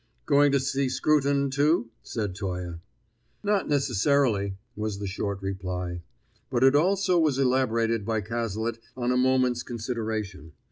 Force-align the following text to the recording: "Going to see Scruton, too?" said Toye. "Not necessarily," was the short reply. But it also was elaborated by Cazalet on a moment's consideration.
"Going 0.25 0.51
to 0.53 0.59
see 0.59 0.89
Scruton, 0.89 1.51
too?" 1.51 1.91
said 2.01 2.33
Toye. 2.33 2.79
"Not 3.43 3.69
necessarily," 3.69 4.57
was 4.75 4.97
the 4.97 5.05
short 5.05 5.43
reply. 5.43 6.01
But 6.49 6.63
it 6.63 6.75
also 6.75 7.19
was 7.19 7.37
elaborated 7.37 8.03
by 8.03 8.21
Cazalet 8.21 8.79
on 8.97 9.11
a 9.11 9.15
moment's 9.15 9.61
consideration. 9.61 10.53